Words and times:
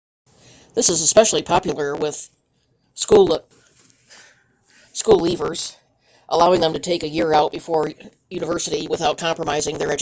this 0.73 0.89
is 0.89 1.01
especially 1.01 1.41
popular 1.41 1.95
with 1.95 2.29
school 2.93 3.27
leavers 5.03 5.75
allowing 6.29 6.61
them 6.61 6.73
to 6.73 6.79
take 6.79 7.03
a 7.03 7.09
year 7.09 7.33
out 7.33 7.51
before 7.51 7.91
university 8.29 8.87
without 8.87 9.17
compromising 9.17 9.77
their 9.77 9.87
education 9.87 9.89